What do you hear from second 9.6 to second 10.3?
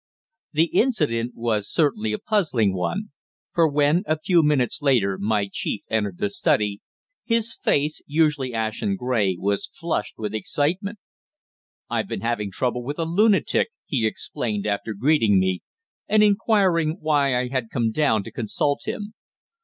flushed